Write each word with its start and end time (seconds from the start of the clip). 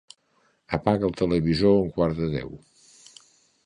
Apaga 0.77 1.05
el 1.11 1.15
televisor 1.21 1.77
a 1.77 1.85
un 1.87 1.95
quart 2.01 2.21
de 2.25 2.35
deu. 2.37 2.59